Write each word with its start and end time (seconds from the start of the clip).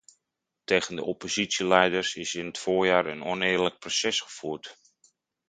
Tegen 0.63 0.95
de 0.95 1.03
oppositieleiders 1.03 2.15
is 2.15 2.33
in 2.35 2.45
het 2.45 2.57
voorjaar 2.57 3.05
een 3.05 3.23
oneerlijk 3.23 3.79
proces 3.79 4.19
gevoerd. 4.19 4.77